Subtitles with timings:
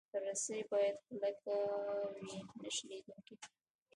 [0.23, 1.55] رسۍ باید کلکه
[2.25, 3.35] وي، نه شلېدونکې.